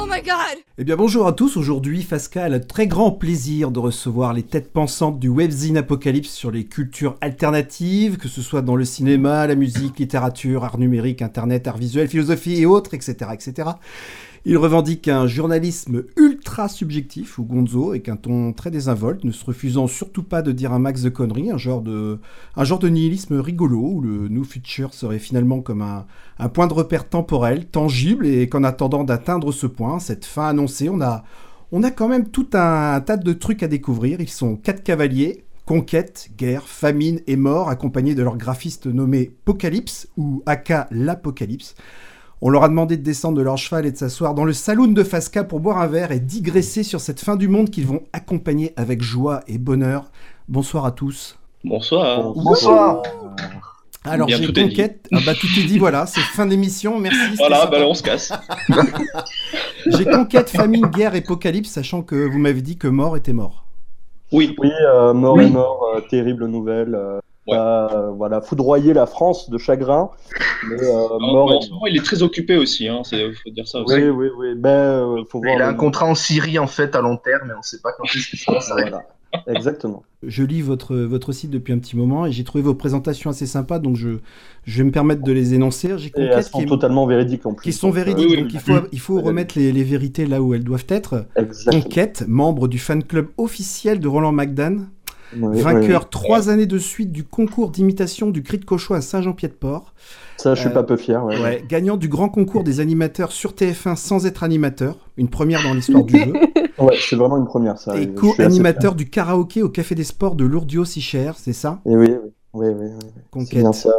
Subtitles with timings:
[0.00, 3.70] Oh my god Eh bien bonjour à tous, aujourd'hui Fasca a le très grand plaisir
[3.70, 8.62] de recevoir les têtes pensantes du webzine Apocalypse sur les cultures alternatives, que ce soit
[8.62, 13.32] dans le cinéma, la musique, littérature, art numérique, internet, art visuel, philosophie et autres, etc.
[13.34, 13.72] etc.
[14.44, 19.44] Il revendique un journalisme ultra subjectif, ou gonzo, avec un ton très désinvolte, ne se
[19.44, 22.18] refusant surtout pas de dire un max de conneries, un genre de,
[22.88, 28.26] nihilisme rigolo, où le New Future serait finalement comme un, point de repère temporel, tangible,
[28.26, 31.22] et qu'en attendant d'atteindre ce point, cette fin annoncée, on a,
[31.70, 34.20] on a quand même tout un, tas de trucs à découvrir.
[34.20, 40.08] Ils sont quatre cavaliers, conquête, guerre, famine et mort, accompagnés de leur graphiste nommé Apocalypse,
[40.16, 41.76] ou Aka l'Apocalypse.
[42.44, 44.88] On leur a demandé de descendre de leur cheval et de s'asseoir dans le saloon
[44.88, 48.02] de Fasca pour boire un verre et digresser sur cette fin du monde qu'ils vont
[48.12, 50.10] accompagner avec joie et bonheur.
[50.48, 51.38] Bonsoir à tous.
[51.62, 52.32] Bonsoir.
[52.34, 53.02] Bonsoir.
[54.04, 55.06] Alors j'ai conquête.
[55.12, 57.36] Ah bah tout est dit, voilà, c'est fin d'émission, merci.
[57.38, 58.32] Voilà, bah là, on se casse.
[59.86, 63.64] J'ai conquête, famine, guerre, apocalypse, sachant que vous m'avez dit que mort était mort.
[64.32, 65.44] Oui, Oui, euh, mort Oui.
[65.44, 66.94] est mort, euh, terrible nouvelle.
[66.96, 67.56] euh, Ouais.
[67.58, 70.10] euh, voilà, foudroyer la France de chagrin.
[70.68, 73.32] Mais euh, en, mort en est ce moment, il est très occupé aussi, hein, c'est-
[73.32, 73.96] faut dire ça aussi.
[73.96, 74.54] Oui, oui, oui.
[74.56, 75.56] Ben, euh, faut voir.
[75.56, 77.90] Il a un contrat en Syrie en fait à long terme, mais on sait pas
[77.98, 78.90] quand est-ce que ça va s'arrêter.
[78.90, 79.04] Voilà.
[79.48, 80.02] Exactement.
[80.22, 83.46] Je lis votre, votre site depuis un petit moment et j'ai trouvé vos présentations assez
[83.46, 84.18] sympas, donc je,
[84.64, 85.94] je vais me permettre de les énoncer.
[85.96, 87.64] J'ai elles sont qui, est- totalement véridiques en plus.
[87.64, 88.42] qui sont euh, véridiques, oui, oui.
[88.42, 91.24] donc il faut, il faut remettre les, les vérités là où elles doivent être.
[91.34, 91.82] Exactement.
[91.82, 94.76] Conquête, membre du fan club officiel de Roland McDan,
[95.36, 96.08] Oui, vainqueur oui, oui.
[96.10, 99.94] trois années de suite du concours d'imitation du cri de cochon à Saint-Jean-Pied-de-Port,
[100.36, 101.24] Ça, je suis Euh, pas peu fier.
[101.24, 101.40] Ouais.
[101.40, 105.74] Ouais, gagnant du grand concours des animateurs sur TF1 sans être animateur, une première dans
[105.74, 106.32] l'histoire du jeu,
[106.78, 107.96] Ouais, c'est vraiment une première, ça.
[107.96, 111.80] et co-animateur du karaoké au Café des Sports de Lourdio si cher, c'est ça?
[111.86, 112.08] Et oui,
[112.54, 113.06] oui, oui, oui, oui.
[113.14, 113.58] C'est Conquête.
[113.60, 113.90] bien ça.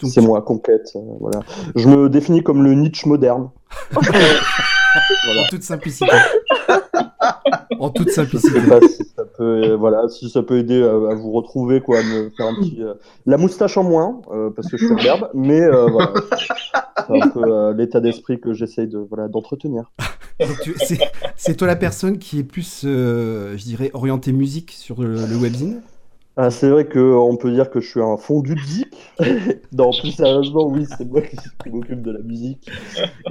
[0.00, 0.88] Donc, C'est moi, conquête.
[0.96, 1.40] euh, voilà.
[1.74, 3.50] Je me définis comme le Nietzsche moderne.
[3.92, 5.40] voilà.
[5.42, 6.06] En toute simplicité.
[7.78, 8.60] en toute simplicité.
[8.68, 11.98] pas si ça peut, euh, voilà, si ça peut aider à, à vous retrouver, quoi,
[11.98, 12.94] à me faire un petit, euh,
[13.26, 16.12] la moustache en moins, euh, parce que je suis en herbe, mais voilà,
[17.06, 19.90] c'est un peu l'état d'esprit que j'essaye de, voilà, d'entretenir.
[21.36, 25.80] C'est- toi la personne qui est plus, je dirais, orientée musique sur le, le webzine?
[26.40, 28.96] Ah, c'est vrai que on peut dire que je suis un fondu de zik.
[29.72, 31.36] non, plus sérieusement, oui, c'est moi qui,
[31.68, 32.70] m'occupe de la musique,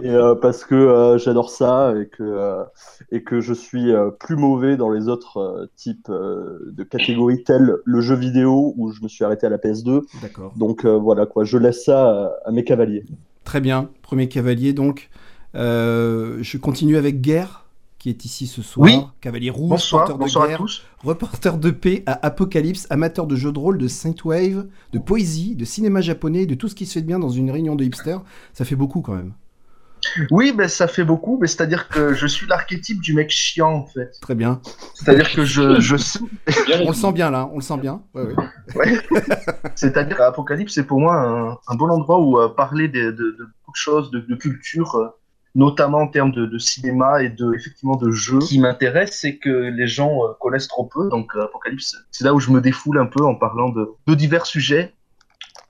[0.03, 2.66] et euh, parce que euh, j'adore ça et que euh,
[3.13, 8.16] et que je suis plus mauvais dans les autres types de catégories telles le jeu
[8.16, 10.03] vidéo où je me suis arrêté à la PS2.
[10.22, 10.51] D'accord.
[10.57, 13.06] Donc voilà quoi, je laisse ça à, à mes cavaliers.
[13.46, 13.90] Très bien.
[14.01, 15.09] Premier cavalier, donc.
[15.53, 17.66] Je continue avec Guerre,
[18.07, 18.85] qui est ici ce soir.
[18.85, 19.00] Oui.
[19.19, 20.84] Cavalier rouge, Bonsoir, porteur de à guerre, tous.
[21.03, 25.66] reporter de paix à Apocalypse, amateur de jeux de rôle, de Synthwave, de poésie, de
[25.66, 28.22] cinéma japonais, de tout ce qui se fait de bien dans une réunion de hipsters.
[28.53, 29.34] Ça fait beaucoup quand même.
[30.31, 33.85] Oui, ben ça fait beaucoup, mais c'est-à-dire que je suis l'archétype du mec chiant en
[33.88, 34.12] fait.
[34.22, 34.62] Très bien.
[34.94, 35.96] C'est-à-dire que je, je
[36.85, 38.01] On le sent bien là, on le sent bien.
[38.13, 38.22] Ouais,
[38.75, 39.00] ouais.
[39.75, 43.47] c'est-à-dire qu'Apocalypse c'est pour moi un, un bon endroit où euh, parler de, de- de
[43.66, 45.07] beaucoup de choses, de, de culture, euh,
[45.56, 48.41] notamment en termes de, de cinéma et de effectivement de jeux.
[48.41, 52.24] Ce qui m'intéresse, c'est que les gens euh, connaissent trop peu, donc euh, Apocalypse, c'est
[52.24, 54.94] là où je me défoule un peu en parlant de, de divers sujets.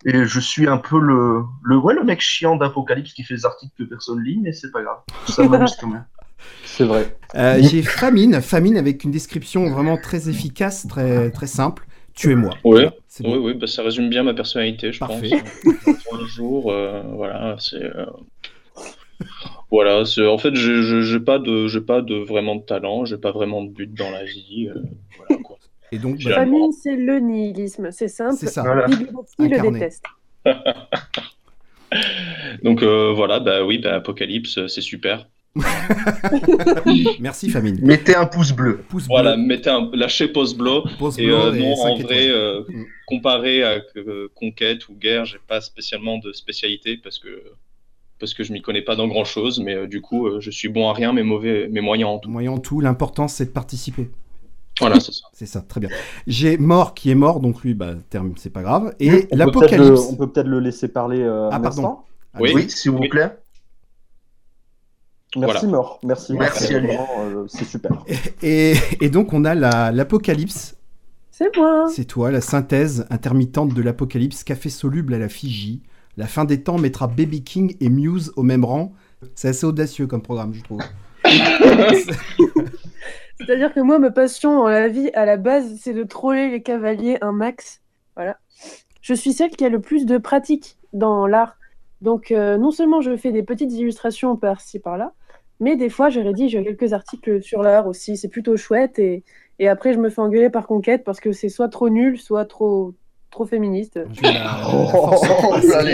[0.05, 3.45] Et je suis un peu le, le, ouais, le mec chiant d'Apocalypse qui fait des
[3.45, 4.97] articles que personne lit, mais c'est pas grave.
[5.27, 6.05] Ça m'amuse quand même.
[6.63, 7.17] C'est vrai.
[7.35, 11.87] Euh, J'ai Famine, Famine avec une description vraiment très efficace, très, très simple.
[12.13, 12.53] Tu es moi.
[12.63, 13.45] Oui, C'est oui, bon.
[13.45, 15.29] oui, bah, ça résume bien ma personnalité, je Parfait.
[15.29, 15.95] pense.
[16.05, 17.83] Pour le jour, euh, voilà, c'est.
[17.83, 18.05] euh,
[19.69, 23.03] Voilà, c'est en fait, j'ai j'ai- j'ai pas de, j'ai pas de vraiment de talent,
[23.05, 24.69] j'ai pas vraiment de but dans la vie.
[24.73, 24.79] euh,
[25.17, 25.57] voilà, quoi.
[25.91, 28.35] Et donc, bah, la- Famine, c'est le nihilisme, c'est simple.
[28.37, 28.61] c'est ça.
[28.63, 28.87] Voilà.
[28.87, 30.03] Le déteste.
[32.63, 35.27] Donc euh, voilà, bah oui, bah, Apocalypse, c'est super.
[37.19, 37.79] Merci Famine.
[37.81, 38.81] Mettez un pouce bleu.
[38.89, 40.81] Pouce Voilà, bleu, mettez un, lâchez pause bleu.
[40.99, 42.83] pouce Et bleu euh, et non, en vrai, euh, Mm.
[43.07, 47.29] comparé à euh, Conquête ou Guerre, j'ai pas spécialement de spécialité parce que
[48.19, 50.49] parce que je m'y connais pas dans grand chose, mais euh, du coup, euh, je
[50.51, 52.29] suis bon à rien, mais mauvais, mais moyen en tout.
[52.29, 54.09] Moyen tout, l'important c'est de participer.
[54.79, 55.21] Voilà, c'est ça.
[55.33, 55.89] C'est ça, très bien.
[56.27, 58.93] J'ai mort qui est mort, donc lui, bah, terme, c'est pas grave.
[58.99, 60.01] Et On peut peut-être le- l'apocalypse.
[60.11, 61.67] On peut peut-être le laisser parler euh, Ah, un pardon.
[61.81, 62.05] instant.
[62.39, 62.51] Oui.
[62.53, 63.37] Oui, s'il vous plaît.
[65.35, 65.77] Merci Voilà.
[65.77, 65.99] Mort.
[66.03, 66.33] Merci.
[66.33, 66.87] Merci à lui.
[66.87, 68.03] Vraiment, euh, c'est super.
[68.41, 70.75] Et, et donc on a la- l'apocalypse.
[71.31, 71.85] C'est moi.
[71.93, 75.81] C'est toi, la synthèse intermittente de l'apocalypse, café soluble à la Fiji.
[76.17, 78.91] La fin des temps mettra Baby King et Muse au même rang.
[79.35, 80.81] C'est assez audacieux comme programme, je trouve.
[83.39, 86.63] C'est-à-dire que moi, ma passion dans la vie, à la base, c'est de troller les
[86.63, 87.81] cavaliers un max.
[89.01, 91.57] je suis celle qui a le plus de pratique dans l'art.
[92.01, 95.13] Donc, euh, non seulement je fais des petites illustrations par-ci par-là,
[95.59, 98.17] mais des fois, je rédige quelques articles sur l'art aussi.
[98.17, 98.97] C'est plutôt chouette.
[98.99, 99.23] Et,
[99.59, 102.45] et après, je me fais engueuler par Conquête parce que c'est soit trop nul, soit
[102.45, 102.93] trop,
[103.37, 103.99] trop féministe.
[104.23, 105.93] allez,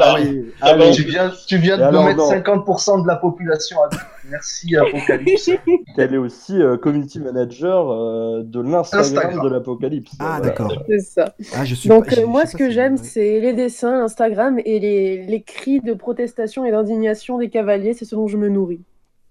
[0.00, 3.90] allez, allez, tu viens, tu viens de nous mettre 50% de la population à
[4.30, 5.50] Merci Apocalypse.
[5.98, 10.12] Elle est aussi euh, community manager euh, de l'Instagram de l'Apocalypse.
[10.18, 10.72] Ah d'accord.
[10.88, 11.34] C'est ça.
[11.54, 13.00] Ah, je suis Donc pas- je- euh, je moi, ce que j'aime, ouais.
[13.02, 17.92] c'est les dessins, l'Instagram et les, les cris de protestation et d'indignation des cavaliers.
[17.92, 18.80] C'est ce dont je me nourris.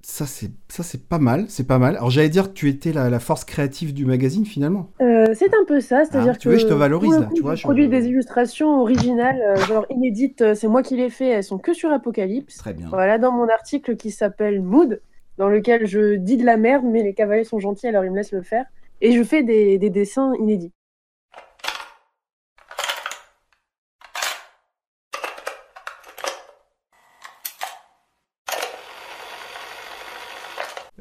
[0.06, 1.96] Ça c'est ça c'est pas mal, c'est pas mal.
[1.96, 4.90] Alors j'allais dire que tu étais la, la force créative du magazine finalement.
[5.02, 7.34] Euh, c'est un peu ça, c'est-à-dire Ah, tu que vois, je te valorise, là, coup,
[7.36, 10.42] tu vois, je je- produis des illustrations originales, euh, genre inédites.
[10.42, 11.28] euh, C'est moi qui les fais.
[11.30, 12.58] Elles sont que sur Apocalypse.
[12.58, 12.88] Très bien.
[12.90, 15.02] Voilà, dans mon article qui s'appelle Mood,
[15.38, 18.18] dans lequel je dis de la merde, mais les cavaliers sont gentils, alors ils me
[18.18, 18.66] laissent le faire.
[19.02, 20.72] Et je fais des, des dessins inédits.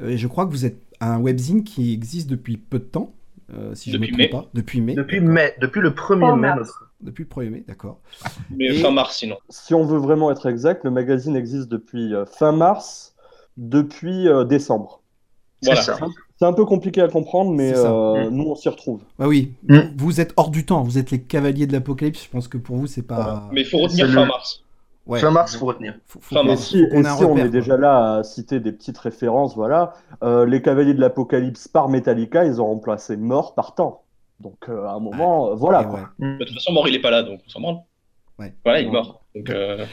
[0.07, 3.13] Et je crois que vous êtes un webzine qui existe depuis peu de temps,
[3.55, 4.51] euh, si je Depuis me trompe pas.
[4.55, 4.95] Depuis mai.
[4.95, 6.51] Depuis mai, depuis le 1er En mai.
[7.01, 7.99] Depuis le 1er mai, d'accord.
[8.51, 9.37] Mais Et- fin mars, sinon.
[9.49, 13.15] Si on veut vraiment être exact, le magazine existe depuis euh, fin mars,
[13.57, 15.01] depuis euh, décembre.
[15.61, 15.99] C'est Voilà.
[16.39, 18.35] C'est un peu compliqué à comprendre, mais euh, Mm.
[18.35, 19.01] nous on s'y retrouve.
[19.21, 19.79] Ah oui, Mm.
[19.97, 22.25] vous êtes hors du temps, vous êtes les cavaliers de l'apocalypse.
[22.25, 23.49] Je pense que pour vous c'est pas.
[23.53, 24.62] Mais il faut retenir fin le- mars.
[25.07, 25.19] Ouais.
[25.19, 25.95] Fin mars, faut retenir.
[26.07, 26.63] Faut, faut Fin qu'on- Et mars.
[26.63, 27.49] si, et on est quoi.
[27.49, 32.45] déjà là à citer des petites références, voilà, euh, les Cavaliers de l'Apocalypse par Metallica,
[32.45, 34.03] ils ont remplacé mort par temps.
[34.41, 35.85] Donc euh, à un moment, voilà.
[35.85, 36.09] Quoi.
[36.21, 36.39] ouais.
[36.39, 37.79] De toute façon, mort, il est pas là, donc on s'en branle.
[38.39, 38.55] Ouais.
[38.65, 39.25] Voilà, il est mort.
[39.35, 39.85] Donc, euh,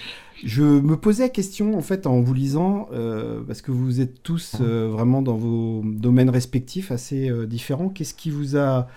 [0.43, 4.21] Je me posais la question en fait en vous lisant, euh, parce que vous êtes
[4.23, 7.89] tous euh, vraiment dans vos domaines respectifs assez euh, différents.
[7.89, 8.87] Qu'est-ce qui vous a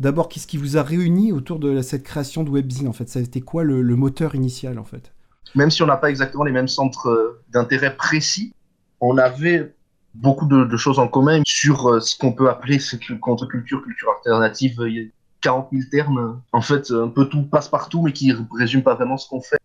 [0.00, 3.08] d'abord qu'est-ce qui vous a réuni autour de la- cette création de webzine en fait?
[3.08, 5.12] Ça a été quoi le, le moteur initial en fait?
[5.54, 8.54] Même si on n'a pas exactement les mêmes centres euh, d'intérêt précis,
[9.00, 9.74] on avait
[10.14, 12.78] beaucoup de, de choses en commun sur euh, ce qu'on peut appeler
[13.20, 14.76] contre-culture, culture alternative.
[14.86, 15.04] Il y a
[15.42, 16.40] 40 000 termes.
[16.52, 19.40] En fait, un peu tout passe partout, mais qui ne résument pas vraiment ce qu'on
[19.40, 19.58] fait.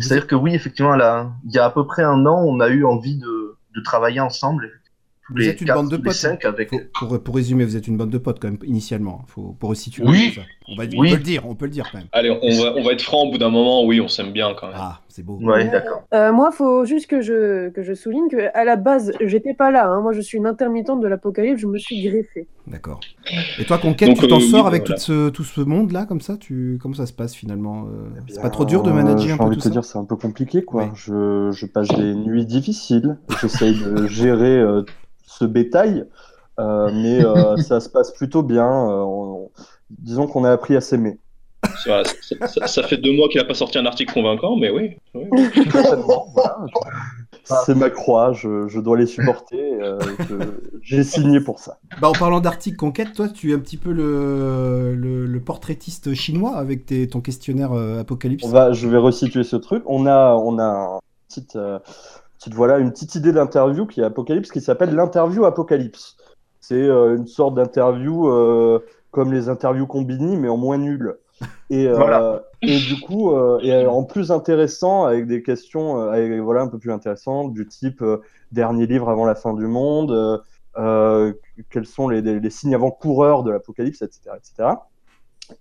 [0.00, 2.68] C'est-à-dire que oui, effectivement, là, il y a à peu près un an, on a
[2.68, 4.70] eu envie de, de travailler ensemble.
[5.26, 6.14] Tous Vous les êtes une quatre, bande de potes.
[6.14, 6.70] cinq, avec...
[6.70, 9.22] Faut- pour, pour résumer, vous êtes une bande de potes quand même initialement.
[9.28, 10.02] Faut pour resituer.
[10.04, 10.32] Oui.
[10.34, 10.40] ça.
[10.66, 11.10] On, va, on Oui.
[11.10, 12.08] peut le dire, on peut le dire quand même.
[12.12, 13.84] allez, on va, on va être franc au bout d'un moment.
[13.84, 14.76] Oui, on s'aime bien quand même.
[14.78, 15.38] Ah, c'est beau.
[15.42, 16.02] Ouais, d'accord.
[16.14, 19.70] Euh, moi, faut juste que je, que je souligne que à la base, j'étais pas
[19.70, 19.86] là.
[19.88, 20.00] hein.
[20.00, 21.60] Moi, je suis une intermittente de l'apocalypse.
[21.60, 22.48] Je me suis greffée.
[22.66, 23.00] D'accord.
[23.58, 24.94] Et toi, Conquête, Donc, tu t'en euh, sors avec voilà.
[24.96, 26.78] tout ce, tout ce monde-là, comme ça tu...
[26.80, 29.44] Comment ça se passe finalement euh, C'est Bien, pas trop dur de manager un peu
[29.44, 30.90] envie tout de te ça dire, c'est un peu compliqué, quoi.
[30.94, 33.18] Je, je passe des nuits difficiles.
[33.40, 34.82] J'essaye de gérer euh,
[35.26, 36.04] ce bétail,
[36.58, 38.66] euh, mais euh, ça se passe plutôt bien.
[38.66, 39.50] Euh, on-
[39.90, 41.18] disons qu'on a appris à s'aimer.
[41.84, 44.70] Ça, ça- ça- ça fait deux mois qu'il a pas sorti un article convaincant, mais
[44.70, 44.96] oui.
[45.14, 46.58] voilà.
[47.66, 49.60] C'est ma croix, je, je dois les supporter.
[49.82, 49.98] euh,
[50.80, 51.78] J'ai signé pour ça.
[52.00, 56.14] Bah, en parlant d'article Conquête, toi, tu es un petit peu le, le, le portraitiste
[56.14, 58.44] chinois avec tes, ton questionnaire euh, Apocalypse.
[58.44, 59.82] On va, je vais resituer ce truc.
[59.86, 60.98] On a, on a un
[61.28, 61.78] petite, euh,
[62.38, 66.16] petite- voilà, une petite idée d'interview qui est Apocalypse qui s'appelle l'interview Apocalypse.
[66.60, 68.78] C'est euh, une sorte d'interview euh,
[69.10, 71.16] comme les interviews Combini, mais en moins nul.
[71.70, 72.42] Et, euh, Voilà.
[72.62, 76.68] et du coup, euh, et euh, en plus intéressant, avec des questions avec- voilà, un
[76.68, 78.04] peu plus intéressantes, du type
[78.52, 80.42] dernier livre avant la fin du monde,
[81.70, 84.20] quels sont les, les- les signes avant-coureurs de l'apocalypse, etc.
[84.36, 84.70] etc.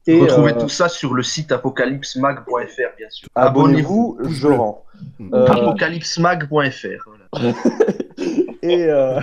[0.07, 3.27] Et, Retrouvez euh, tout ça sur le site apocalypsemag.fr, bien sûr.
[3.35, 4.85] abonnez-vous, je rends.
[5.33, 7.09] Euh, Apocalypsemag.fr.
[7.31, 7.53] voilà.
[8.61, 9.19] et, euh,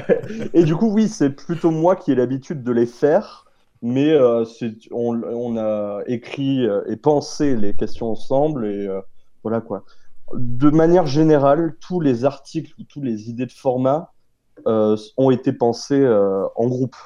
[0.53, 3.47] et du coup, oui, c'est plutôt moi qui ai l'habitude de les faire,
[3.83, 4.45] mais euh,
[4.91, 9.01] on, a écrit euh, et pensé les questions ensemble, et euh,
[9.43, 9.85] voilà quoi.
[10.35, 14.13] De manière générale, tous les articles ou toutes les idées de format
[14.67, 16.97] ont été pensés en groupe.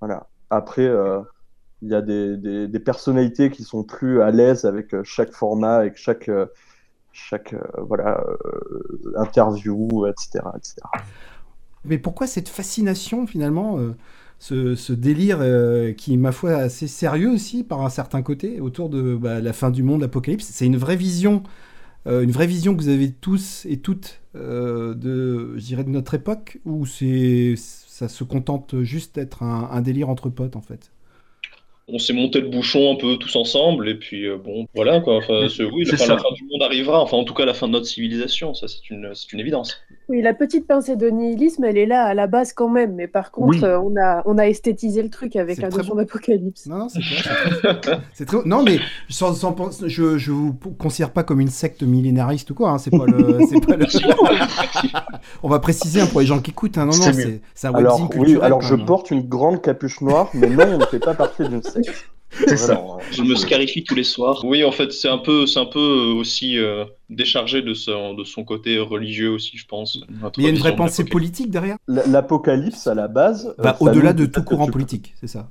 [0.00, 0.28] Voilà.
[0.48, 0.90] Après,
[1.82, 5.98] il y a des, des- personnalités qui sont plus à l'aise avec chaque format, avec
[5.98, 6.30] chaque,
[7.12, 8.24] chaque voilà,
[9.16, 10.76] interview, etc., etc.
[11.84, 13.76] Mais pourquoi cette fascination finalement,
[14.42, 18.58] ce, ce délire euh, qui est ma foi assez sérieux aussi par un certain côté
[18.58, 21.44] autour de bah, la fin du monde, l'apocalypse C'est une vraie vision,
[22.08, 25.90] euh, une vraie vision que vous avez tous et toutes euh, de, je dirais, de
[25.90, 30.60] notre époque, ou c'est ça se contente juste d'être un, un délire entre potes en
[30.60, 30.90] fait?
[31.86, 35.18] On s'est monté le bouchon un peu tous ensemble, et puis euh, bon, voilà quoi.
[35.18, 37.68] Enfin, oui, la fin, la fin du monde arrivera, enfin en tout cas la fin
[37.68, 39.78] de notre civilisation, ça c'est une, c'est une évidence.
[40.12, 43.06] Oui, la petite pincée de nihilisme, elle est là à la base quand même, mais
[43.08, 43.64] par contre, Oui.
[43.64, 46.02] euh, on, a, on a esthétisé le truc avec la très notion bon.
[46.02, 46.66] d'apocalypse.
[46.66, 48.44] Non, non, c'est très-.
[48.44, 48.78] Non, mais
[49.08, 52.72] sans, sans penser- je, je vous considère pas comme une secte millénariste ou quoi.
[52.72, 53.38] Hein, c'est pas le.
[53.48, 53.86] c'est pas le-
[55.42, 56.76] On va préciser hein, pour les gens qui écoutent.
[56.76, 57.12] Hein, non, non,
[57.54, 58.44] C'est un Alors, oui, culturel.
[58.44, 61.62] alors je porte une grande capuche noire, mais non, on ne fait pas partie d'une
[61.62, 61.90] secte.
[62.46, 62.74] C'est ça.
[62.74, 64.42] Vraiment, euh, Je me scarifie tous les soirs.
[64.44, 68.14] Oui, en fait, c'est un peu, c'est un peu euh, aussi euh, déchargé de son,
[68.14, 69.98] de son côté religieux aussi, je pense.
[70.08, 71.10] Mais il y a une vraie pensée l'apocalypse.
[71.12, 71.76] politique derrière?
[71.88, 73.54] L'apocalypse, à la base.
[73.58, 75.50] euh, bah, Au-delà de tout courant politique, c'est ça.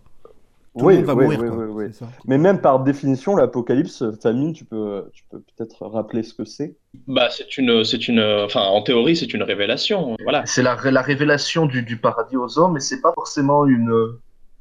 [0.78, 1.40] Tout Oui, le monde va oui, mourir.
[1.42, 1.58] oui, quoi.
[1.58, 1.86] oui, oui.
[1.92, 2.10] C'est ça.
[2.26, 6.78] Mais même par définition, l'apocalypse, famine, tu peux, tu peux peut-être rappeler ce que c'est?
[7.08, 10.16] Bah, c'est une, c'est une, enfin, en théorie, c'est une révélation.
[10.24, 10.44] Voilà.
[10.46, 13.94] C'est la, la révélation du, du paradis aux hommes, mais c'est pas forcément une,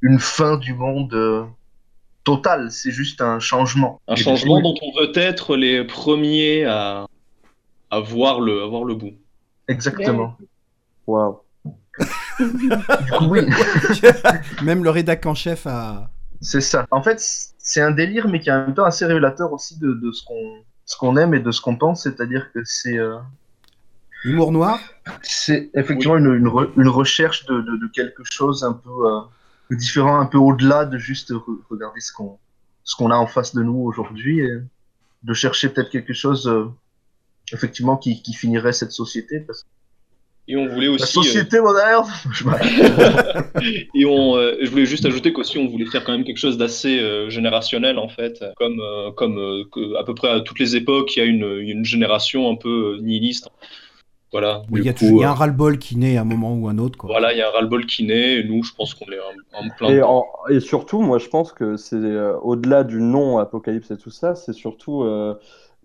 [0.03, 1.47] une fin du monde
[2.25, 4.00] totale, c'est juste un changement.
[4.09, 7.07] Un Et changement coup, dont on veut être les premiers à,
[7.91, 9.15] à voir le, à voir le bout.
[9.69, 10.37] Exactement.
[11.07, 11.41] Waouh.
[12.41, 13.41] Du coup, oui,
[14.62, 16.11] Même le rédac en chef a.
[16.41, 16.87] c'est ça.
[16.91, 17.19] En fait,
[17.59, 20.25] c'est un délire, mais qui est en même temps assez révélateur aussi de, de ce
[20.25, 23.17] qu'on ce qu'on aime et de ce qu'on pense, c'est-à-dire que c'est euh,
[24.25, 24.79] Humour noir?
[25.23, 29.21] c'est effectivement une, une, re- une recherche de, de, de quelque chose un peu euh,
[29.77, 32.39] différent, un peu au-delà de juste re- regarder ce qu'on
[32.85, 34.59] ce qu'on a en face de nous aujourd'hui et
[35.23, 36.67] de chercher peut-être quelque chose euh,
[37.53, 39.41] effectivement qui, qui finirait cette société.
[39.41, 39.67] Parce
[40.49, 41.12] Et on voulait la aussi.
[41.12, 42.73] société moderne, je m'arrête.
[42.81, 43.43] euh,
[43.95, 46.59] et on, euh, je voulais juste ajouter qu'aussi on voulait faire quand même quelque chose
[46.59, 50.59] d'assez euh, générationnel en fait, comme, euh, comme euh, que à peu près à toutes
[50.59, 53.49] les époques, il y a une, une génération un peu euh, nihiliste.
[54.32, 54.62] Voilà.
[54.70, 56.78] Il y y a euh, un ras-le-bol qui naît à un moment ou à un
[56.78, 56.99] autre.
[56.99, 57.10] Quoi.
[57.10, 58.40] Voilà, il y a un ras-le-bol qui naît.
[58.40, 60.22] Et nous, je pense qu'on est en, en plein Et, dedans.
[60.22, 64.10] en- et surtout, moi, je pense que c'est euh, au-delà du nom apocalypse et tout
[64.10, 65.34] ça, c'est surtout euh,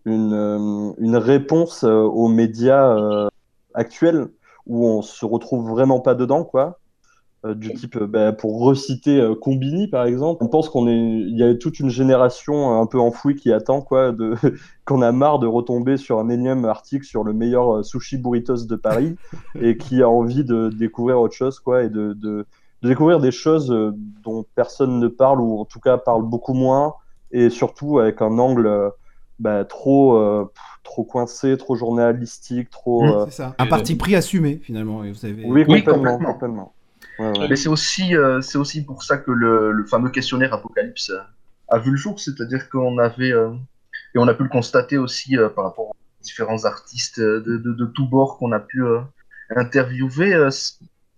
[0.06, 3.28] une, euh, une réponse euh, aux médias euh,
[3.74, 4.28] actuels
[4.68, 6.80] où on se retrouve vraiment pas dedans, quoi.
[7.46, 10.96] Euh, du type, euh, bah, pour reciter euh, Combini, par exemple, on pense qu'on est,
[10.98, 14.34] il y a toute une génération euh, un peu enfouie qui attend, quoi, de,
[14.86, 18.66] qu'on a marre de retomber sur un énième article sur le meilleur euh, sushi burritos
[18.66, 19.16] de Paris
[19.62, 22.46] et qui a envie de découvrir autre chose, quoi, et de, de,
[22.82, 23.92] de découvrir des choses euh,
[24.24, 26.96] dont personne ne parle ou en tout cas parle beaucoup moins
[27.32, 28.90] et surtout avec un angle euh,
[29.40, 33.10] bah, trop euh, pff, trop coincé, trop journalistique, trop Mm.
[33.10, 33.56] euh, ça.
[33.60, 35.04] Un parti pris assumé, finalement.
[35.04, 35.44] Et vous savez...
[35.46, 36.74] oui, Oui, complètement, complètement.
[37.20, 37.48] Ouais, ouais.
[37.50, 41.20] Mais c'est aussi, euh, c'est aussi pour ça que le, le fameux questionnaire Apocalypse euh,
[41.70, 43.52] a vu le jour, c'est-à-dire qu'on avait, euh,
[44.14, 47.74] et on a pu le constater aussi euh, par rapport aux différents artistes de, de,
[47.74, 49.00] de tous bords qu'on a pu euh,
[49.56, 50.50] interviewer, euh,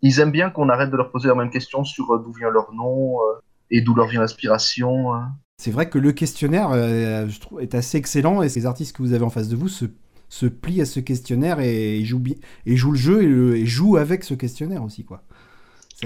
[0.01, 2.49] ils aiment bien qu'on arrête de leur poser la même question sur euh, d'où vient
[2.49, 3.39] leur nom euh,
[3.71, 5.15] et d'où leur vient l'inspiration.
[5.15, 5.19] euh.
[5.59, 9.01] C'est vrai que le questionnaire euh, je trouve, est assez excellent et les artistes que
[9.01, 9.85] vous avez en face de vous se,
[10.29, 13.65] se plient à ce questionnaire et, jouent, bi- et jouent le jeu et, le- et
[13.65, 15.03] jouent avec ce questionnaire aussi.
[15.03, 15.23] Quoi.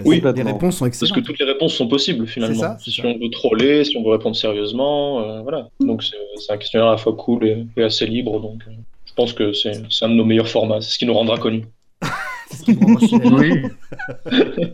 [0.05, 1.25] Oui, les réponses sont Parce que excellentes.
[1.25, 2.55] toutes les réponses sont possibles finalement.
[2.55, 3.07] C'est ça, si ça.
[3.07, 5.69] on veut troller, si on veut répondre sérieusement, euh, voilà.
[5.81, 8.39] Donc c'est un questionnaire à la fois cool et, et assez libre.
[8.39, 8.71] Donc euh,
[9.05, 9.71] je pense que c'est
[10.01, 10.79] un de nos meilleurs formats.
[10.79, 11.65] C'est ce qui nous rendra connus.
[12.51, 12.74] Ce qui.
[12.74, 13.63] Oui.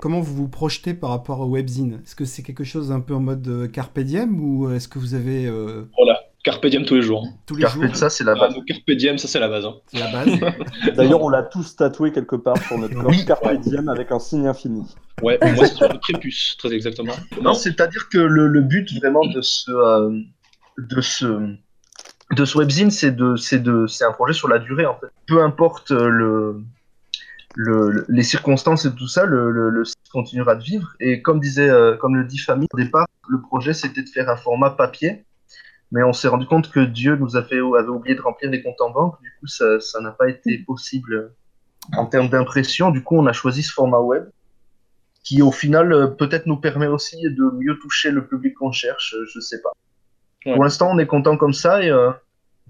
[0.00, 2.00] Comment vous vous projetez par rapport au webzine?
[2.04, 4.98] Est-ce que c'est quelque chose un peu en mode euh, carpe diem ou est-ce que
[4.98, 6.17] vous avez euh, Voilà,
[6.50, 7.24] carpe diem tous les jours.
[7.26, 7.34] hein.
[7.46, 8.54] tous les Carpe, jours ça c'est la Ah, base.
[8.54, 9.64] donc carpe diem, ça c'est la base.
[9.66, 9.74] hein.
[9.92, 10.40] La base.
[10.96, 13.24] D'ailleurs, on l'a tous tatoué quelque part sur notre corps, Oui.
[13.24, 14.84] Carpe Diem avec un signe infini.
[15.22, 17.12] Ouais, moi c'est sur le prépuce, très exactement.
[17.42, 20.20] Non, c'est-à-dire que le, le but vraiment de ce, euh,
[20.78, 21.54] de ce,
[22.36, 25.08] de ce webzine, c'est de, c'est de, c'est un projet sur la durée en fait.
[25.26, 26.62] Peu importe euh, le,
[27.56, 30.94] le, le- les circonstances et tout ça, le, le, le site continuera de vivre.
[31.00, 34.28] Et comme disait, euh, comme le dit Famille, au départ, le projet c'était de faire
[34.28, 35.24] un format papier,
[35.90, 38.80] mais on s'est rendu compte que Dieu nous avait, avait oublié de remplir les comptes
[38.80, 39.20] en banque.
[39.22, 41.32] Du coup, ça, ça n'a pas été possible
[41.96, 42.90] en termes d'impression.
[42.90, 44.28] Du coup, on a choisi ce format web
[45.24, 49.14] qui au final euh, peut-être nous permet aussi de mieux toucher le public qu'on cherche,
[49.14, 49.70] euh, je sais pas.
[50.46, 50.54] Ouais.
[50.54, 52.10] Pour l'instant, on est content comme ça et euh,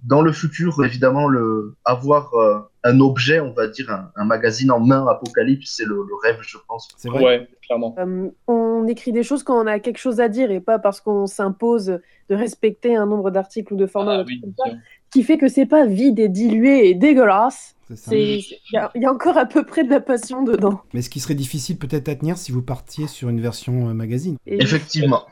[0.05, 4.71] dans le futur, évidemment, le avoir euh, un objet, on va dire un, un magazine
[4.71, 6.89] en main, Apocalypse, c'est le, le rêve, je pense.
[6.97, 7.25] C'est vrai.
[7.25, 7.95] Ouais, clairement.
[7.99, 11.01] Euh, on écrit des choses quand on a quelque chose à dire et pas parce
[11.01, 11.87] qu'on s'impose
[12.31, 14.73] de respecter un nombre d'articles ou de formats Ah oui, ça,
[15.13, 17.75] qui fait que c'est pas vide et dilué et dégueulasse.
[18.11, 18.41] Il
[18.73, 20.81] y, a- il y a encore à peu près de la passion dedans.
[20.93, 23.95] Mais ce qui serait difficile peut-être à tenir si vous partiez sur une version euh,
[23.95, 24.37] magazine.
[24.47, 25.23] Et Effectivement,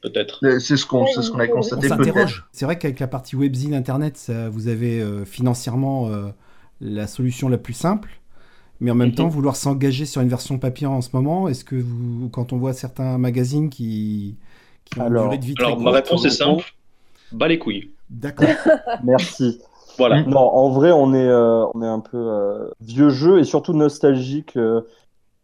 [0.00, 0.40] peut-être.
[0.46, 1.88] Euh, c'est ce qu'on ce a On On constaté.
[1.88, 2.46] s'interroge.
[2.52, 6.28] C'est vrai qu'avec la partie webzine internet, ça, vous avez euh, financièrement euh,
[6.80, 8.10] la solution la plus simple.
[8.82, 11.76] Mais en même temps, vouloir s'engager sur une version papier en ce moment, est-ce que
[11.76, 14.36] vous, quand on voit certains magazines qui,
[14.86, 16.64] qui ont Alors- une durée de vie très Alors ma courte, réponse est simple.
[17.32, 17.90] bas les couilles.
[18.08, 18.48] D'accord.
[19.04, 19.60] Merci.
[19.98, 20.22] Voilà.
[20.22, 23.74] Non, en vrai, on est, euh, on est un peu euh, vieux jeu et surtout
[23.74, 24.80] nostalgique euh,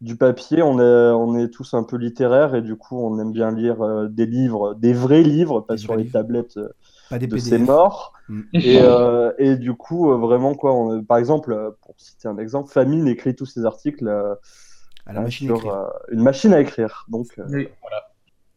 [0.01, 0.63] du papier.
[0.63, 3.81] On est, on est tous un peu littéraires et du coup, on aime bien lire
[3.83, 6.13] euh, des livres, des vrais livres, pas Des sur les livres.
[6.13, 6.69] tablettes euh,
[7.09, 7.61] Pas des de PDF.
[7.61, 8.13] morts.
[8.29, 8.41] Mm.
[8.53, 12.37] Et, euh, et du coup, euh, vraiment, quoi, on- par exemple, euh, pour citer un
[12.37, 14.35] exemple, Famine écrit tous ses articles euh,
[15.05, 17.05] À la machine sur euh, une machine à écrire.
[17.09, 17.43] Donc, euh,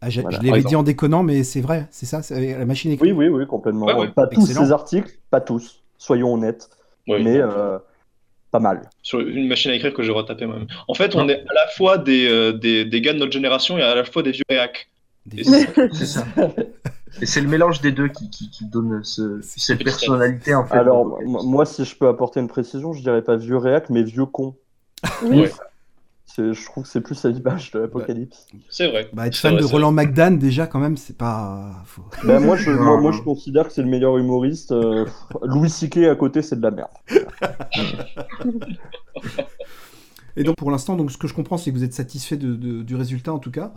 [0.01, 0.39] Ah, j'ai- voilà.
[0.41, 2.97] Je l'avais dit en déconnant, mais c'est vrai, c'est ça, c'est la machine à oui,
[3.11, 3.17] écrire.
[3.17, 3.87] oui, oui, complètement.
[3.87, 4.09] Ouais, ouais.
[4.09, 6.71] Pas tous ces articles, pas tous, soyons honnêtes,
[7.07, 7.23] Ouais.
[7.23, 7.79] mais euh,
[8.51, 8.89] pas mal.
[9.03, 10.67] Sur une machine à écrire que j'ai retapé moi-même.
[10.89, 13.79] En fait, on est à la fois des, euh, des, des gars de notre génération
[13.79, 14.89] et à la fois des vieux réacs.
[15.27, 16.25] Des- C'est ça.
[17.21, 20.75] Et c'est le mélange des deux qui, qui, qui donne ce, cette personnalité en fait.
[20.77, 24.27] Alors, moi, si je peux apporter une précision, je dirais pas vieux réac, mais vieux
[24.27, 24.55] con.
[25.23, 25.41] Oui.
[25.41, 25.51] Ouais.
[26.39, 28.47] Je trouve que c'est plus à l'image de l'apocalypse.
[28.71, 29.11] C'est vrai.
[29.13, 31.83] Bah, être fan vrai, de Roland McDan, déjà, quand même, c'est pas.
[31.85, 34.71] faut- Ben, moi, je, moi, je considère que c'est le meilleur humoriste.
[34.73, 35.05] euh,
[35.43, 35.99] Louis C.K.
[36.09, 36.89] à côté, c'est de la merde.
[40.37, 42.55] Et donc, pour l'instant, donc, ce que je comprends, c'est que vous êtes satisfait de-
[42.55, 43.73] de- du résultat, en tout cas.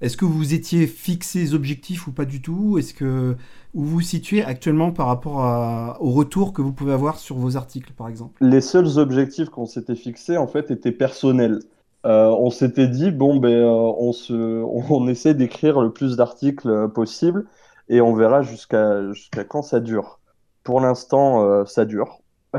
[0.00, 2.78] Est-ce que vous étiez fixé des objectifs ou pas du tout?
[2.78, 3.36] Est-ce que
[3.74, 7.36] où vous vous situez actuellement par rapport à- au retour que vous pouvez avoir sur
[7.36, 8.40] vos articles, par exemple?
[8.40, 11.60] Les seuls objectifs qu'on s'était fixés, en fait, étaient personnels.
[12.06, 13.66] Euh, on s'était dit, bon, ben, euh,
[13.98, 14.32] on, se,
[14.90, 17.46] on essaie d'écrire le plus d'articles euh, possible
[17.88, 20.20] et on verra jusqu'à jusqu'à quand ça dure.
[20.62, 22.20] Pour l'instant, euh, ça dure.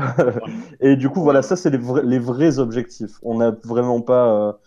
[0.80, 3.18] et du coup, voilà, ça, c'est les vrais objectifs.
[3.22, 4.58] On n'a vraiment pas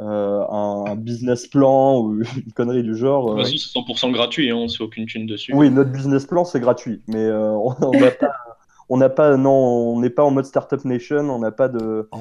[0.00, 3.38] euh, un business plan ou une connerie du genre.
[3.38, 5.52] Euh, c'est 100% gratuit, hein, on se fait aucune thune dessus.
[5.54, 8.32] Oui, notre business plan, c'est gratuit, mais euh, on n'a pas,
[8.88, 12.08] on n'a pas, non, on n'est pas en mode Startup Nation, on n'a pas de,
[12.12, 12.18] Oh,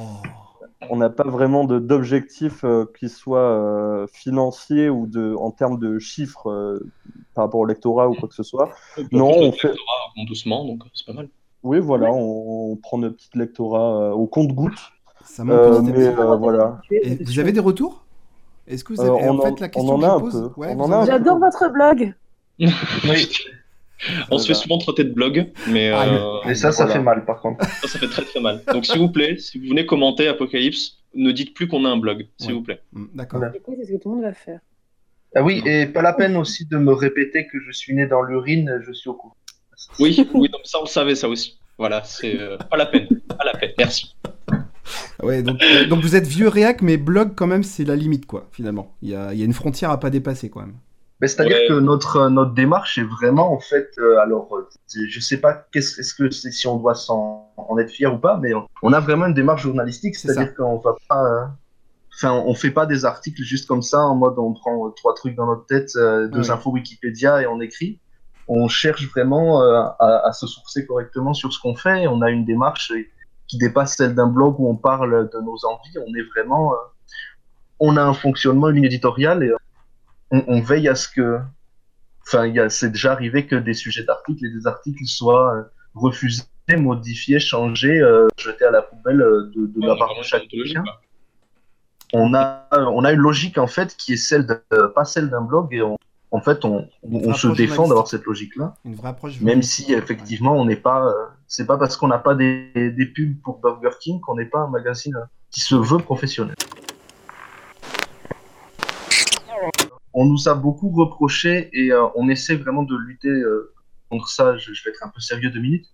[0.90, 5.78] on n'a pas vraiment de- d'objectifs euh, qui soient euh, financiers ou de, en termes
[5.80, 6.80] de chiffres euh,
[7.34, 8.70] par rapport au lectorat ou quoi que ce soit.
[9.12, 11.30] Non, on fait- fait doucement, donc c'est pas mal.
[11.64, 14.80] Oui, voilà, on, on prend notre petit lectorat euh, au compte-goutte,
[15.30, 16.20] ça manque euh, petit à petit.
[16.22, 16.82] euh, voilà.
[16.92, 18.04] Et vous avez des retours?
[18.68, 19.10] Est-ce que vous avez...
[19.10, 20.92] Euh, on en fait, en- la on question en que a je pose, ouais, en
[20.92, 22.14] avez- J'adore votre blog.
[22.60, 23.30] Oui.
[24.32, 27.00] On se fait souvent traiter de blog, mais euh, Et ça, ça Voilà.
[27.00, 27.66] fait mal par contre.
[27.82, 28.62] ça, ça fait très très mal.
[28.74, 31.98] Donc s'il vous plaît, si vous venez commenter Apocalypse, ne dites plus qu'on a un
[31.98, 32.54] blog, s'il Ouais.
[32.56, 32.82] vous plaît.
[32.94, 33.42] Hmm, D'accord.
[33.44, 34.60] C'est ce que tout le monde va faire.
[35.36, 38.22] Ah oui, et pas la peine aussi de me répéter que je suis né dans
[38.24, 39.36] l'urine, je suis au courant.
[40.00, 41.60] Oui, oui, non, ça on le savait ça aussi.
[41.78, 43.72] Voilà, c'est euh, pas la peine, pas la peine.
[43.78, 44.16] Merci.
[45.24, 48.26] Ouais, donc, euh, donc vous êtes vieux réac, mais blog quand même, c'est la limite,
[48.26, 48.96] quoi, finalement.
[49.02, 50.76] Il y a, il y a une frontière à pas dépasser, quand même.
[51.22, 51.68] Mais c'est-à-dire Ouais.
[51.68, 54.50] que notre, euh, notre démarche est vraiment, en fait, euh, alors,
[54.94, 58.38] je sais pas qu'est-ce est-ce que si on doit s'en en être fier ou pas,
[58.38, 61.46] mais on, on a vraiment une démarche journalistique, C'est c'est-à-dire qu'on va pas, euh,
[62.16, 65.14] enfin, on fait pas des articles juste comme ça, en mode on prend euh, trois
[65.14, 66.52] trucs dans notre tête, euh, deux Ouais.
[66.52, 68.00] infos Wikipédia et on écrit.
[68.48, 72.04] On cherche vraiment euh, à, à se sourcer correctement sur ce qu'on fait.
[72.04, 72.92] et On a une démarche
[73.50, 75.98] qui dépasse celle d'un blog où on parle de nos envies.
[76.08, 76.78] On est vraiment, euh,
[77.80, 79.52] on a un fonctionnement, une ligne éditoriale et
[80.32, 81.40] on, on veille à ce que,
[82.26, 85.64] enfin, c'est déjà arrivé que des sujets d'articles et des articles soient euh,
[85.96, 86.44] refusés,
[86.78, 90.10] modifiés, changés, euh, jetés à la poubelle euh, de, de Ouais, la on a part
[90.16, 90.84] de anthologie, quelqu'un.
[90.84, 91.02] quoi.
[92.14, 95.30] On a, on a une logique en fait qui est celle de, euh, pas celle
[95.30, 95.98] d'un blog et on,
[96.32, 96.88] en fait on,
[97.34, 98.76] se défend d'avoir cette logique-là,
[99.42, 101.14] même si effectivement on n'est pas, euh,
[101.48, 104.60] c'est pas parce qu'on n'a pas des, des pubs pour Burger King qu'on n'est pas
[104.60, 106.56] un magazine euh, qui se veut professionnel.
[110.14, 113.74] On nous a beaucoup reproché et euh, on essaie vraiment de lutter euh,
[114.10, 114.58] contre ça.
[114.58, 115.88] Je, je vais être un peu sérieux deux minutes.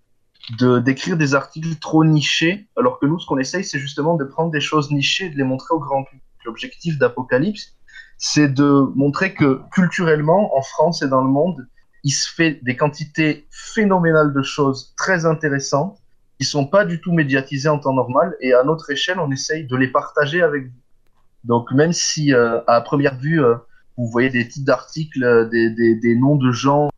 [0.60, 4.24] De d'écrire des articles trop nichés, alors que nous, ce qu'on essaye, c'est justement de
[4.24, 6.24] prendre des choses nichées et de les montrer au grand public.
[6.46, 7.76] L'objectif d'Apocalypse,
[8.26, 11.68] c'est de montrer que culturellement, en France et dans le monde,
[12.04, 16.00] il se fait des quantités phénoménales de choses très intéressantes
[16.40, 19.68] qui sont pas du tout médiatisées en temps normal et à notre échelle, on essaye
[19.68, 20.82] de les partager avec vous.
[21.44, 23.58] Donc même si euh, à première vue, euh,
[23.96, 26.90] vous voyez des titres d'articles, euh, des, des, des noms de gens,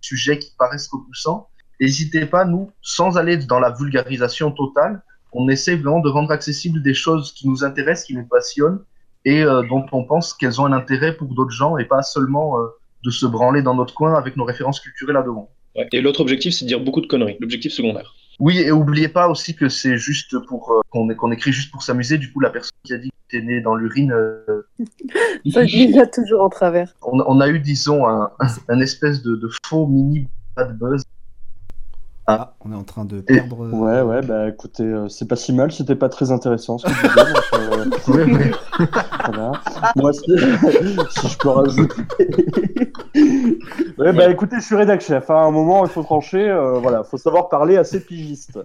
[0.00, 1.48] sujets qui paraissent repoussants,
[1.80, 6.80] n'hésitez pas, nous, sans aller dans la vulgarisation totale, on essaie vraiment de rendre accessible
[6.80, 8.78] des choses qui nous intéressent, qui nous passionnent
[9.26, 12.58] et euh, dont on pense qu'elles ont un intérêt pour d'autres gens et pas seulement
[12.58, 12.66] euh,
[13.04, 15.50] de se branler dans notre coin avec nos références culturelles à devant.
[15.74, 15.86] Ouais.
[15.92, 17.36] Et l'autre objectif, c'est de dire beaucoup de conneries.
[17.40, 18.14] L'objectif secondaire.
[18.38, 22.18] Oui, et oubliez pas aussi que c'est juste pour euh, qu'on écrit juste pour s'amuser.
[22.18, 24.62] Du coup, la personne qui a dit que t'es né dans l'urine, euh,
[25.50, 26.94] Ça, il y a toujours en travers.
[27.02, 28.30] on, on a eu, disons, un,
[28.68, 31.02] un espèce de, de faux mini bad buzz.
[32.28, 33.64] Ah, on est en train de perdre.
[33.66, 36.86] euh, Ouais, ouais, bah écoutez, euh, c'est pas si mal, c'était pas très intéressant ce
[36.86, 37.84] que disais.
[37.84, 38.50] donc, euh, Ouais, ouais.
[39.26, 39.52] voilà.
[39.94, 40.22] Moi, si,
[41.20, 42.02] si je peux rajouter.
[43.98, 45.30] ouais, bah écoutez, je suis rédac chef.
[45.30, 45.34] hein.
[45.36, 46.48] À un moment, il faut trancher.
[46.48, 48.58] euh, voilà, faut savoir parler à ses pigistes.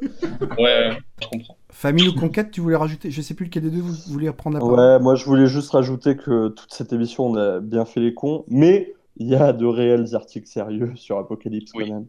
[0.60, 1.56] Ouais, je comprends.
[1.70, 3.12] Famille ou conquête, tu voulais rajouter?
[3.12, 4.80] Je sais plus lequel des deux vous voulez reprendre la parole.
[4.80, 8.14] Ouais, moi, je voulais juste rajouter que toute cette émission, on a bien fait les
[8.14, 11.88] cons, mais il y a de réels articles sérieux sur Apocalypse Oui.
[11.90, 12.06] quand même.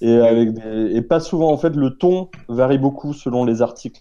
[0.00, 0.96] Et, avec des...
[0.96, 4.00] et pas souvent, en fait, le ton varie beaucoup selon les articles.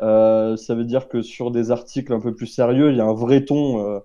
[0.00, 3.04] Euh, ça veut dire que sur des articles un peu plus sérieux, il y a
[3.04, 4.00] un vrai ton, euh,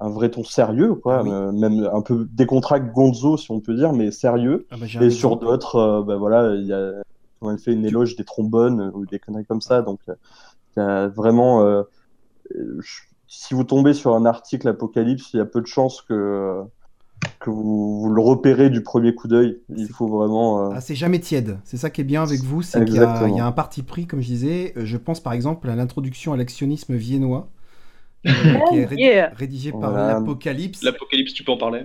[0.00, 1.30] un vrai ton sérieux, quoi, Ah oui.
[1.30, 4.66] euh, même un peu décontracté gonzo, si on peut dire, mais sérieux.
[4.70, 6.92] Ah bah, Et sur d'autres, bah voilà, il y a
[7.40, 9.82] on a fait une éloge des trombones ou des conneries comme ça.
[9.82, 11.84] Donc, il y a vraiment,
[12.50, 16.62] je- si vous tombez sur un article Apocalypse, il y a peu de chances que
[17.40, 19.58] que vous, vous le repérez du premier coup d'œil.
[19.76, 20.70] Il faut vraiment.
[20.70, 21.58] euh, Ah, c'est jamais tiède.
[21.64, 24.06] C'est ça qui est bien avec vous, c'est qu'il y, a- y un parti pris,
[24.06, 24.72] comme je disais.
[24.76, 27.48] Euh, Je pense par exemple à l'introduction à l'actionnisme viennois,
[28.26, 28.30] euh,
[28.70, 29.30] qui est ré- Yeah.
[29.34, 30.14] rédigé par Voilà.
[30.14, 30.82] l'Apocalypse.
[30.82, 31.84] L'apocalypse, tu peux en parler?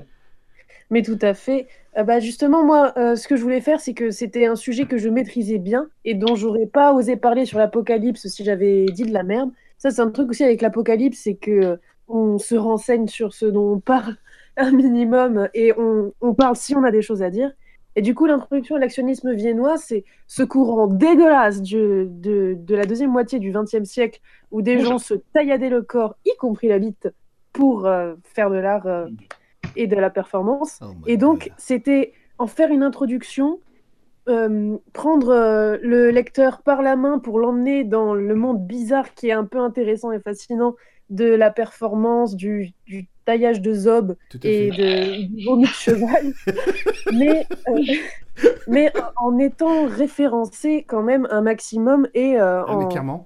[0.89, 1.67] Mais tout à fait.
[1.97, 4.85] Euh, bah justement, moi, euh, ce que je voulais faire, c'est que c'était un sujet
[4.85, 9.03] que je maîtrisais bien et dont j'aurais pas osé parler sur l'apocalypse si j'avais dit
[9.03, 9.49] de la merde.
[9.77, 13.73] Ça, c'est un truc aussi avec l'apocalypse, c'est que on se renseigne sur ce dont
[13.73, 14.17] on parle
[14.57, 17.51] un minimum et on, on parle si on a des choses à dire.
[17.95, 22.85] Et du coup, l'introduction à l'actionnisme viennois, c'est ce courant dégueulasse du- de, de la
[22.85, 26.79] deuxième moitié du XXe siècle où des gens se tailladaient le corps, y compris la
[26.79, 27.09] bite,
[27.51, 29.07] pour euh, faire de l'art euh,
[29.75, 30.79] et de la performance.
[30.81, 33.59] Oh Et donc, c'était en faire une introduction,
[34.29, 39.33] euh, prendre le lecteur par la main pour l'emmener dans le monde bizarre qui est
[39.33, 40.75] un peu intéressant et fascinant
[41.09, 46.33] de la performance, du, du taillage de zob et de, vomi de cheval,
[47.13, 47.81] mais, euh,
[48.67, 52.77] mais en étant référencé quand même un maximum et euh, Ah,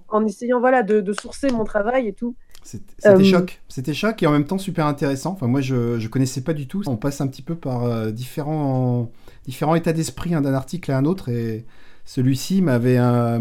[0.10, 2.36] en, essayant voilà, de, de sourcer mon travail et tout.
[2.63, 3.62] C'était Euh, choc.
[3.69, 5.31] C'était choc et en même temps super intéressant.
[5.31, 6.81] Enfin, moi, je, je connaissais pas du tout.
[6.88, 9.10] On passe un petit peu par différents,
[9.45, 11.65] différents états d'esprit hein, d'un article à un autre et
[12.08, 13.38] celui-ci m'avait euh,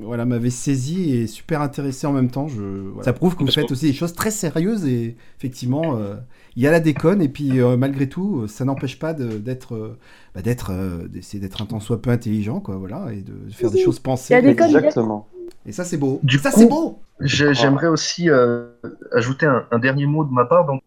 [0.00, 2.46] voilà, m'avait saisi et super intéressé en même temps.
[2.46, 3.02] Je, voilà.
[3.02, 6.14] Ça prouve que vous faites aussi des choses très sérieuses et effectivement, euh,
[6.54, 9.98] il y a la déconne et puis euh, malgré tout, ça n'empêche pas d'être,
[10.36, 13.72] bah, d'être, euh, d'essayer d'être un tant soit peu intelligent, quoi, voilà, et de faire
[13.72, 14.34] des choses pensées.
[14.34, 15.26] Exactement.
[15.66, 16.20] Et ça, c'est beau.
[16.22, 17.00] Du ça, coup- c'est beau.
[17.20, 18.68] J'ai- J'aimerais aussi euh,
[19.12, 20.64] ajouter un, un dernier mot de ma part.
[20.64, 20.80] Donc,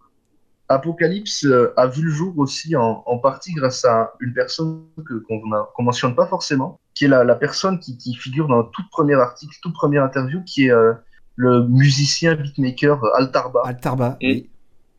[0.70, 1.46] Apocalypse
[1.78, 5.42] a vu le jour aussi en, en partie grâce à une personne que qu'on
[5.76, 8.84] qu'on mentionne pas forcément, qui est la, la personne qui, qui figure dans le tout
[8.91, 10.93] premier article, toute première interview, qui est euh,
[11.36, 14.17] le musicien beatmaker euh, Altarba, Altarba.
[14.21, 14.49] Et- oui.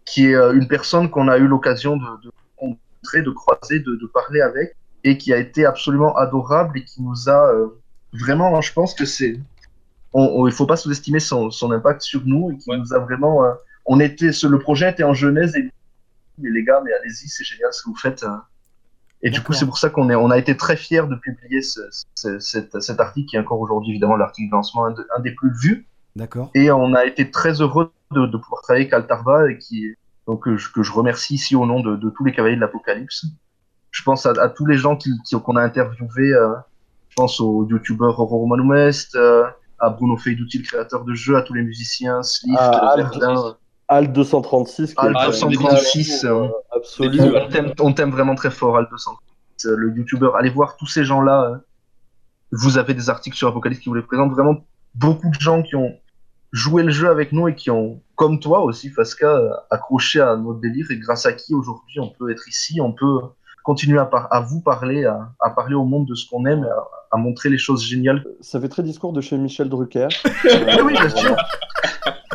[0.04, 3.94] qui est euh, une personne qu'on a eu l'occasion de, de rencontrer, de croiser, de,
[3.96, 7.68] de parler avec, et qui a été absolument adorable et qui nous a euh,
[8.12, 9.38] vraiment, je pense que c'est,
[10.12, 12.78] on, on- il faut pas sous-estimer son, son impact sur nous et qui Ouais.
[12.78, 13.52] nous a vraiment, euh,
[13.87, 15.70] on était, ce- le projet était en genèse et
[16.38, 18.24] mais les gars, mais allez-y, c'est génial ce que vous faites.
[18.24, 18.37] euh.
[19.24, 21.62] Et du coup, c'est pour ça qu'on est, on a été très fiers de publier
[21.62, 21.80] ce,
[22.14, 25.20] ce- cet, cet article qui est encore aujourd'hui évidemment l'article de lancement, un, de- un
[25.20, 25.87] des plus vus.
[26.14, 26.50] D'accord.
[26.54, 29.94] Et on a été très heureux de, de pouvoir travailler avec Altarva et qui,
[30.28, 32.60] donc, que je, que je remercie ici au nom de, de tous les cavaliers de
[32.60, 33.26] l'Apocalypse.
[33.90, 35.10] Je pense à, à tous les gens qui-
[35.42, 36.32] qu'on a interviewés.
[36.34, 36.54] euh,
[37.08, 39.44] je pense au youtubeur Aurore Manoumest, euh,
[39.78, 43.56] à Bruno Feidouti, le créateur de jeux, à tous les musiciens, Slift, Ah, Verdun.
[43.88, 44.94] Al 236.
[44.94, 47.11] qui Al est un 236, amour, euh, euh, absolu.
[47.11, 47.75] des bisous, Al.
[47.81, 49.66] On t'aime, vraiment très fort, Al 236.
[49.66, 51.51] euh, Le youtubeur, allez voir tous ces gens-là.
[51.51, 51.57] euh,
[52.53, 54.33] Vous avez des articles sur Apocalypse qui vous les présentent.
[54.33, 54.57] Vraiment
[54.94, 55.92] beaucoup de gens qui ont
[56.53, 60.37] joué le jeu avec nous et qui ont, comme toi aussi, Fasca, euh, accroché à
[60.37, 63.20] notre délire et grâce à qui aujourd'hui on peut être ici, on peut
[63.64, 66.62] continuer à, par- à vous parler, à, à parler au monde de ce qu'on aime,
[66.64, 68.23] et à, à montrer les choses géniales.
[68.40, 70.07] Ça fait très discours de chez Michel Drucker.
[70.25, 71.37] Ah oui, bien sûr.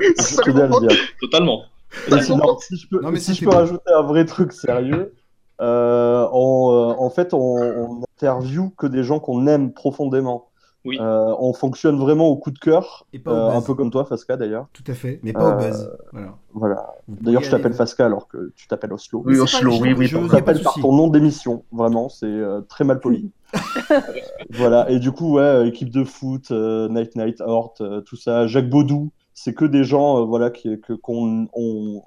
[0.01, 0.97] Je tenais à le dire.
[1.21, 1.63] Totalement.
[2.07, 3.57] Et sinon, si je peux, Non, mais si je c'était peux bon.
[3.57, 5.13] rajouter un vrai truc sérieux,
[5.61, 10.45] euh, on, euh, en fait, on, on interview que des gens qu'on aime profondément.
[10.85, 10.97] Oui.
[11.01, 13.91] Euh, on fonctionne vraiment au coup de cœur, Et pas au euh, un peu comme
[13.91, 14.67] toi, Fasca d'ailleurs.
[14.71, 15.91] Tout à fait, mais pas au buzz.
[16.53, 16.93] Voilà.
[17.09, 19.21] D'ailleurs, je t'appelle Fasca alors que tu t'appelles Oslo.
[19.25, 20.07] Oui, Oslo, oui, oui.
[20.07, 23.29] je- t'appelle par ton nom d'émission, vraiment, c'est euh, très mal poli.
[24.51, 28.47] voilà, et du coup, ouais, équipe de foot, euh, Night Night, Hort, euh, tout ça,
[28.47, 32.03] Jacques Baudou, c'est que des gens euh, voilà, qui, que, qu'on on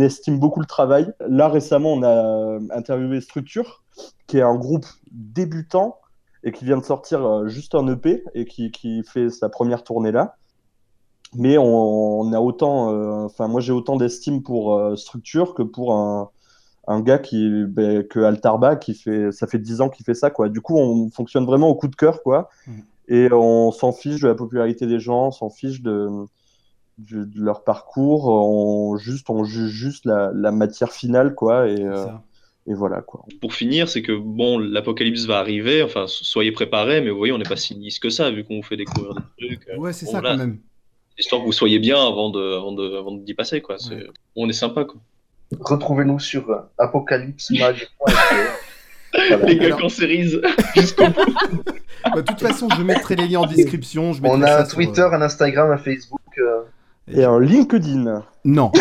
[0.00, 1.12] estime beaucoup le travail.
[1.26, 3.82] Là, récemment, on a interviewé Structure,
[4.28, 5.98] qui est un groupe débutant
[6.44, 9.82] et qui vient de sortir euh, juste un EP et qui, qui fait sa première
[9.82, 10.36] tournée là.
[11.34, 15.64] Mais on, on a autant, euh, enfin, moi j'ai autant d'estime pour euh, Structure que
[15.64, 16.30] pour un,
[16.86, 20.30] un gars qui, ben, que Altarba, qui fait, ça fait 10 ans qu'il fait ça,
[20.30, 20.48] quoi.
[20.48, 22.48] Du coup, on fonctionne vraiment au coup de cœur, quoi.
[22.68, 22.82] Mhm.
[23.08, 26.08] Et on s'en fiche de la popularité des gens, on s'en fiche de,
[26.98, 31.68] de, de leur parcours, on, juste, on juge juste la, la matière finale, quoi.
[31.68, 32.06] Et, euh,
[32.66, 33.24] et voilà, quoi.
[33.40, 37.32] Pour finir, c'est que bon, l'apocalypse va arriver, enfin, so- soyez préparés, mais vous voyez,
[37.32, 39.68] on n'est pas si lisse que ça, vu qu'on vous fait découvrir des trucs.
[39.68, 40.58] euh, Ouais, c'est bon, ça voilà, quand même.
[41.18, 43.78] Histoire que vous soyez bien avant de, avant de, avant d'y passer, quoi.
[43.78, 44.10] C'est- Ouais.
[44.36, 45.00] On est sympa, quoi.
[45.60, 48.04] Retrouvez-nous sur euh, apocalypsemag.fr.
[49.46, 50.40] Les gars Alors- cancérisent
[50.76, 51.34] jusqu'au bout.
[52.04, 54.12] Bah, De toute façon, je mettrai les liens en description.
[54.12, 56.20] Je On a un Twitter, un Instagram, un Facebook.
[56.38, 56.60] euh,
[57.10, 58.22] Et un LinkedIn.
[58.44, 58.70] Non.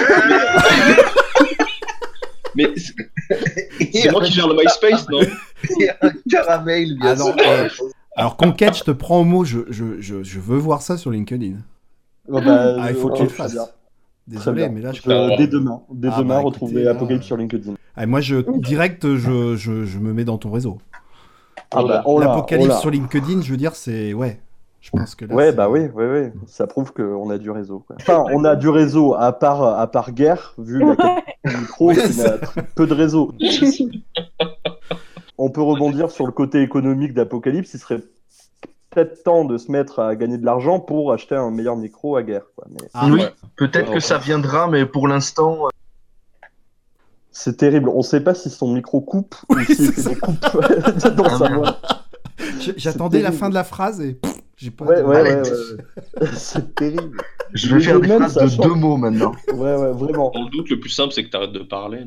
[2.56, 2.74] Mais
[3.94, 5.20] c'est moi qui gère le MySpace, non
[5.80, 7.36] et un caramel, bien Ah non, sûr.
[7.48, 7.68] euh,
[8.16, 9.44] Alors, Conquête, je te prends au mot.
[9.46, 11.58] Je, je, je, je veux voir ça sur LinkedIn.
[12.30, 13.58] Oh, bah, Ah, il faut que tu le fasses.
[14.28, 15.02] Désolé, mais là, je.
[15.02, 17.74] Je- dès demain, dès Ah, demain, bah, là, Apocalypse euh, sur LinkedIn.
[17.96, 20.80] Ah, moi, je direct, je, je, je me mets dans ton réseau.
[21.72, 24.14] Ah bah, oh L'apocalypse oh sur LinkedIn, je veux dire, c'est.
[24.14, 24.40] Ouais.
[24.88, 25.36] Je pense que là.
[25.36, 26.30] Ouais, bah oui, oui, oui.
[26.48, 27.84] Ça prouve qu'on a du réseau.
[27.86, 27.98] Quoi.
[28.00, 31.88] Enfin, on a du réseau à part, à part guerre, vu la qualité du micro,
[31.90, 33.34] Ouais, n'a tr- peu de réseau.
[35.38, 37.74] On peut rebondir sur le côté économique d'Apocalypse.
[37.74, 38.02] Il serait
[38.90, 42.24] peut-être temps de se mettre à gagner de l'argent pour acheter un meilleur micro à
[42.24, 42.44] guerre.
[42.56, 42.66] Quoi.
[42.72, 43.34] Mais Ah, Oui, ouais.
[43.58, 46.46] peut-être Ouais, que ça viendra, mais pour l'instant, euh,
[47.32, 47.90] c'est terrible.
[47.90, 50.10] On sait pas si son micro coupe ou Oui, s'il c'est fait ça.
[50.12, 50.42] des coupes
[51.16, 51.78] dans Ah, sa voix.
[52.78, 54.20] J'attendais la fin de la phrase et
[54.58, 54.86] j'ai pas.
[54.86, 55.42] Ouais, ouais, ouais,
[56.36, 57.22] c'est terrible.
[57.54, 58.58] je vais faire des phrases de change.
[58.60, 59.34] deux mots maintenant.
[59.54, 60.32] Ouais, ouais, vraiment.
[60.34, 62.00] Dans le doute, le plus simple, c'est que tu arrêtes de parler.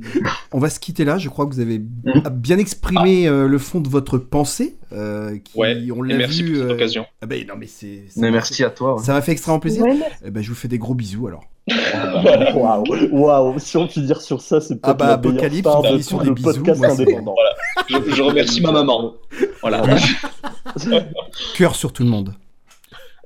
[0.52, 1.16] On va se quitter là.
[1.16, 2.22] Je crois que vous avez Mhm.
[2.32, 4.76] bien exprimé euh, le fond de votre pensée.
[4.92, 6.52] Euh, qui, Ouais, on l'a merci vu.
[6.52, 7.06] pour cette euh, occasion.
[7.22, 8.04] Ah ben non, mais c'est.
[8.16, 8.96] merci à toi.
[8.96, 9.02] ouais.
[9.04, 9.84] Ça m'a fait extrêmement plaisir.
[9.84, 9.96] Ouais.
[10.24, 11.44] Eh ben, je vous fais des gros bisous alors.
[12.54, 13.58] Waouh, waouh.
[13.58, 15.86] Si on peut dire sur ça, c'est peut-être Ah bah, la meilleure Apocalypse, on de
[15.88, 17.34] finit sur des bisous, podcast moi, indépendant.
[17.88, 19.14] Je, je remercie ma maman.
[19.60, 19.82] Voilà.
[21.56, 22.34] Cœur sur tout le monde.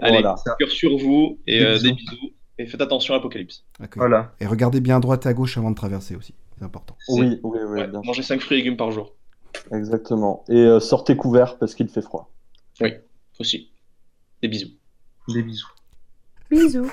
[0.00, 0.34] Allez, Voilà.
[0.58, 2.30] cœur sur vous et Des euh, des bisous.
[2.58, 3.64] Et faites attention à Apocalypse.
[3.96, 4.32] Voilà.
[4.40, 6.34] Et regardez bien à droite et à gauche avant de traverser aussi.
[6.58, 6.96] C'est important.
[7.08, 8.06] Oui, oui, oui, ouais, bien sûr.
[8.06, 9.14] mangez 5 fruits et légumes par jour.
[9.72, 10.44] Exactement.
[10.48, 12.30] Et euh, sortez couvert parce qu'il fait froid.
[13.38, 13.72] Aussi.
[14.42, 14.70] Des bisous.
[15.28, 15.68] Des bisous.
[16.50, 16.90] Bisous.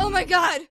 [0.00, 0.62] Oh my god!